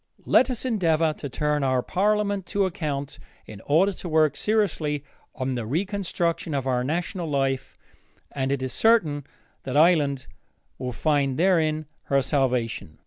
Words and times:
Let 0.25 0.49
us 0.49 0.65
endeavor 0.65 1.13
to 1.13 1.29
turn 1.29 1.63
our 1.63 1.83
parliament 1.83 2.47
to 2.47 2.65
account 2.65 3.19
in 3.45 3.61
order 3.67 3.91
to 3.91 4.09
work 4.09 4.35
seriously 4.35 5.03
on 5.35 5.53
the 5.53 5.67
reconstruction 5.67 6.55
of 6.55 6.65
our 6.65 6.83
national 6.83 7.29
life, 7.29 7.77
and 8.31 8.51
it 8.51 8.63
is 8.63 8.73
certain 8.73 9.27
that 9.61 9.77
Ireland 9.77 10.25
will 10.79 10.91
find 10.91 11.37
therein 11.37 11.85
her 12.05 12.23
salvation. 12.23 12.97